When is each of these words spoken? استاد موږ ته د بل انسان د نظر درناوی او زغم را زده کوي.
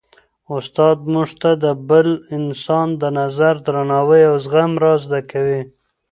استاد 0.57 0.97
موږ 1.13 1.29
ته 1.41 1.49
د 1.63 1.65
بل 1.89 2.09
انسان 2.37 2.87
د 3.01 3.03
نظر 3.19 3.53
درناوی 3.65 4.21
او 4.29 4.35
زغم 4.45 4.71
را 4.83 4.93
زده 5.03 5.21
کوي. 5.31 5.61